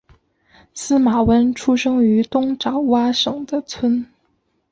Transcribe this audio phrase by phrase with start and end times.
[0.73, 4.03] 司马温出生于东爪哇省的村。